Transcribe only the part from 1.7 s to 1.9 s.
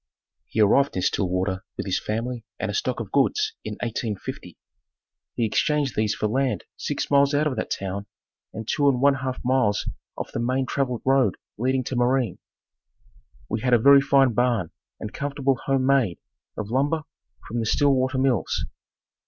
with